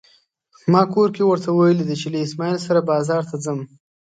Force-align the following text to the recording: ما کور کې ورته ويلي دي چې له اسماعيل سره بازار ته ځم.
ما 0.71 0.81
کور 0.93 1.09
کې 1.15 1.23
ورته 1.25 1.49
ويلي 1.53 1.83
دي 1.89 1.95
چې 2.01 2.07
له 2.13 2.19
اسماعيل 2.25 2.59
سره 2.67 2.87
بازار 2.91 3.21
ته 3.29 3.35
ځم. 3.43 3.59